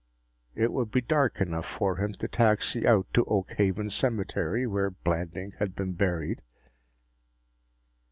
[0.55, 5.51] It would be dark enough for him to taxi out to Oakhaven Cemetery, where Blanding
[5.59, 6.41] had been buried.